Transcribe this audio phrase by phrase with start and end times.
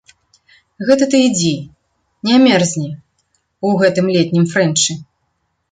[0.87, 1.51] Гэта ты ідзі,
[2.31, 4.91] не мерзні ў гэтым летнім фрэнчы.